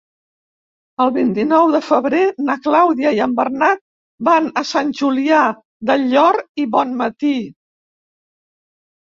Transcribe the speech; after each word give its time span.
El 1.03 1.09
vint-i-nou 1.17 1.73
de 1.75 1.81
febrer 1.87 2.21
na 2.47 2.55
Clàudia 2.67 3.11
i 3.17 3.21
en 3.25 3.35
Bernat 3.41 3.83
van 4.29 4.49
a 4.63 4.65
Sant 4.71 4.91
Julià 5.03 5.43
del 5.91 6.09
Llor 6.15 6.41
i 6.65 6.67
Bonmatí. 6.75 7.33